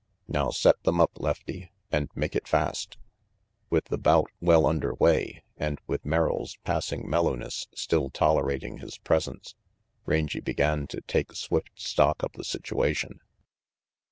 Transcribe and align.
"Now 0.27 0.49
set 0.49 0.81
them 0.81 0.99
up, 0.99 1.11
Lefty, 1.19 1.69
and 1.91 2.09
make 2.15 2.35
it 2.35 2.47
fast." 2.47 2.97
With 3.69 3.85
the 3.85 3.99
bout 3.99 4.31
well 4.39 4.65
under 4.65 4.95
way 4.95 5.43
and 5.57 5.77
with 5.85 6.07
Merrill's 6.07 6.57
passing 6.63 7.07
mellowness 7.07 7.67
still 7.75 8.09
tolerating 8.09 8.79
his 8.79 8.97
presence, 8.97 9.53
Rangy 10.07 10.39
began 10.39 10.87
to 10.87 11.01
take 11.01 11.33
swift 11.33 11.79
stock 11.79 12.23
of 12.23 12.31
the 12.31 12.43
situation. 12.43 13.19